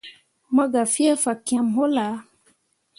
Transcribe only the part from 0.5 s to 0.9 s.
Mo gah